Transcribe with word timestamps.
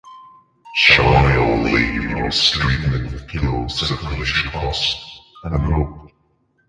Chai-on 0.73 1.63
Lee, 1.65 1.99
"Marx's 2.15 2.49
Treatment 2.53 3.13
of 3.13 3.27
Pure 3.27 3.69
Circulation 3.69 4.49
Cost: 4.49 4.97
A 5.43 5.49
Note" 5.55 6.09